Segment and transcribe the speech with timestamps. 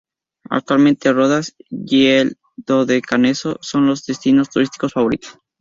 [0.49, 5.37] Actualmente Rodas y el Dodecaneso son los destinos turísticos favoritos.